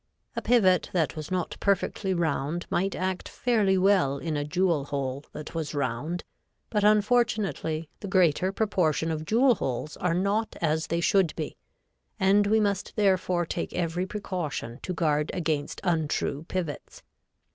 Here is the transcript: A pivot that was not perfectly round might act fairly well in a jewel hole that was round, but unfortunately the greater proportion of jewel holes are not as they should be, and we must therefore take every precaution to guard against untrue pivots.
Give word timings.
A 0.35 0.41
pivot 0.41 0.89
that 0.93 1.15
was 1.15 1.29
not 1.29 1.57
perfectly 1.59 2.11
round 2.11 2.65
might 2.71 2.95
act 2.95 3.29
fairly 3.29 3.77
well 3.77 4.17
in 4.17 4.35
a 4.35 4.43
jewel 4.43 4.85
hole 4.85 5.25
that 5.31 5.53
was 5.53 5.75
round, 5.75 6.23
but 6.71 6.83
unfortunately 6.83 7.87
the 7.99 8.07
greater 8.07 8.51
proportion 8.51 9.11
of 9.11 9.25
jewel 9.25 9.53
holes 9.53 9.97
are 9.97 10.15
not 10.15 10.55
as 10.59 10.87
they 10.87 11.01
should 11.01 11.35
be, 11.35 11.55
and 12.19 12.47
we 12.47 12.59
must 12.59 12.95
therefore 12.95 13.45
take 13.45 13.73
every 13.75 14.07
precaution 14.07 14.79
to 14.81 14.91
guard 14.91 15.29
against 15.35 15.79
untrue 15.83 16.45
pivots. 16.47 17.03